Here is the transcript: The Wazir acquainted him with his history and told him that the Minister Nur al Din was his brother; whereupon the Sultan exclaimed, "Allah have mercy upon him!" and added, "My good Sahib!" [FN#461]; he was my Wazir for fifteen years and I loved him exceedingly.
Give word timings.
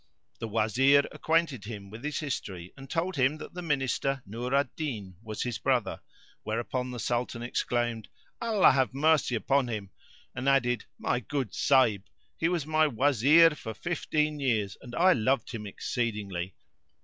The 0.39 0.47
Wazir 0.47 1.03
acquainted 1.11 1.65
him 1.65 1.91
with 1.91 2.03
his 2.03 2.19
history 2.21 2.73
and 2.75 2.89
told 2.89 3.17
him 3.17 3.37
that 3.37 3.53
the 3.53 3.61
Minister 3.61 4.23
Nur 4.25 4.51
al 4.55 4.63
Din 4.75 5.17
was 5.21 5.43
his 5.43 5.59
brother; 5.59 6.01
whereupon 6.41 6.89
the 6.89 6.97
Sultan 6.99 7.43
exclaimed, 7.43 8.07
"Allah 8.41 8.71
have 8.71 8.95
mercy 8.95 9.35
upon 9.35 9.67
him!" 9.67 9.91
and 10.33 10.49
added, 10.49 10.85
"My 10.97 11.19
good 11.19 11.53
Sahib!" 11.53 12.01
[FN#461]; 12.01 12.07
he 12.39 12.49
was 12.49 12.65
my 12.65 12.87
Wazir 12.87 13.51
for 13.51 13.75
fifteen 13.75 14.39
years 14.39 14.75
and 14.81 14.95
I 14.95 15.13
loved 15.13 15.51
him 15.51 15.67
exceedingly. 15.67 16.55